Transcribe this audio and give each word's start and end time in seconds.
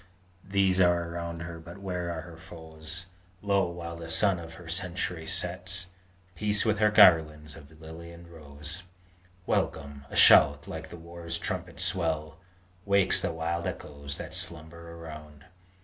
These 0.43 0.81
are 0.81 1.13
around 1.13 1.41
her; 1.43 1.59
but 1.59 1.77
where 1.77 2.09
are 2.11 2.21
her 2.21 2.35
foes? 2.35 3.05
Lo, 3.43 3.69
while 3.69 3.95
the 3.95 4.09
sun 4.09 4.39
of 4.39 4.55
her 4.55 4.67
century 4.67 5.27
sets, 5.27 5.89
Peace 6.33 6.65
with 6.65 6.79
her 6.79 6.89
garlands 6.89 7.55
of 7.55 7.79
lily 7.79 8.11
and 8.11 8.27
rose! 8.27 8.81
Welcome! 9.45 10.05
a 10.09 10.15
shout 10.15 10.67
like 10.67 10.89
the 10.89 10.97
war 10.97 11.29
trumpet's 11.29 11.83
swell 11.83 12.39
Wakes 12.83 13.21
the 13.21 13.31
wild 13.31 13.67
echoes 13.67 14.17
that 14.17 14.33
slumber 14.33 14.91
around! 14.93 15.45